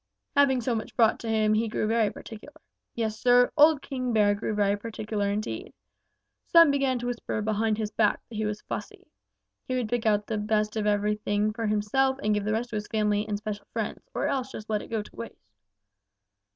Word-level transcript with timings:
Having 0.35 0.61
so 0.61 0.73
much 0.73 0.95
brought 0.95 1.19
to 1.19 1.29
him, 1.29 1.53
he 1.53 1.67
grew 1.67 1.85
very 1.85 2.09
particular. 2.11 2.59
Yes, 2.95 3.19
Sir, 3.19 3.51
old 3.55 3.83
King 3.83 4.11
Bear 4.13 4.33
grew 4.33 4.55
very 4.55 4.75
particular 4.75 5.29
indeed. 5.29 5.73
Some 6.47 6.71
began 6.71 6.97
to 6.97 7.05
whisper 7.05 7.39
behind 7.43 7.77
his 7.77 7.91
back 7.91 8.19
that 8.27 8.35
he 8.37 8.43
was 8.45 8.63
fussy. 8.63 9.11
He 9.67 9.75
would 9.75 9.89
pick 9.89 10.07
out 10.07 10.25
the 10.25 10.37
very 10.37 10.47
best 10.47 10.75
of 10.75 10.87
everything 10.87 11.53
for 11.53 11.67
himself 11.67 12.17
and 12.23 12.33
give 12.33 12.45
the 12.45 12.51
rest 12.51 12.71
to 12.71 12.77
his 12.77 12.87
family 12.87 13.27
and 13.27 13.37
special 13.37 13.67
friends 13.73 14.09
or 14.15 14.25
else 14.25 14.51
just 14.51 14.71
let 14.71 14.81
it 14.81 14.87
go 14.89 15.03
to 15.03 15.15
waste. 15.15 15.53